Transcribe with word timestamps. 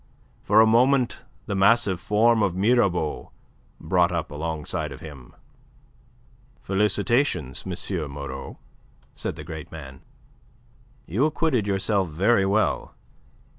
For 0.41 0.61
a 0.61 0.65
moment 0.65 1.19
the 1.45 1.53
massive 1.53 1.99
form 1.99 2.41
of 2.41 2.55
Mirabeau 2.55 3.29
brought 3.79 4.11
up 4.11 4.31
alongside 4.31 4.91
of 4.91 4.99
him. 4.99 5.35
"Felicitations, 6.63 7.65
M. 7.67 8.09
Moreau," 8.11 8.57
said 9.13 9.35
the 9.35 9.43
great 9.43 9.71
man. 9.71 10.01
"You 11.05 11.25
acquitted 11.27 11.67
yourself 11.67 12.09
very 12.09 12.47
well. 12.47 12.95